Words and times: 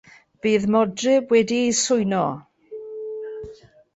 Bydd 0.45 0.63
modryb 0.75 1.33
wedi'i 1.35 1.75
swyno. 1.81 2.23